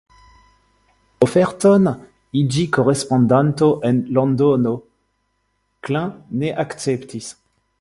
[1.25, 1.89] Oferton
[2.41, 4.73] iĝi korespondanto en Londono
[5.89, 7.31] Klein ne akceptis.